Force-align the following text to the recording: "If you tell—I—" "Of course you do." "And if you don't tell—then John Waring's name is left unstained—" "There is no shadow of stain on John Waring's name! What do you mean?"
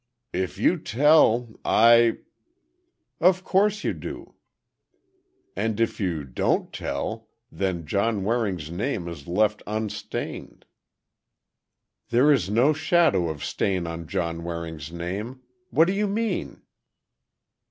"If 0.33 0.57
you 0.57 0.79
tell—I—" 0.79 2.17
"Of 3.19 3.43
course 3.43 3.83
you 3.83 3.93
do." 3.93 4.33
"And 5.55 5.79
if 5.79 5.99
you 5.99 6.23
don't 6.23 6.73
tell—then 6.73 7.85
John 7.85 8.23
Waring's 8.23 8.71
name 8.71 9.07
is 9.07 9.27
left 9.27 9.61
unstained—" 9.67 10.65
"There 12.09 12.31
is 12.31 12.49
no 12.49 12.73
shadow 12.73 13.29
of 13.29 13.43
stain 13.45 13.85
on 13.85 14.07
John 14.07 14.43
Waring's 14.43 14.91
name! 14.91 15.41
What 15.69 15.85
do 15.85 15.93
you 15.93 16.07
mean?" 16.07 16.63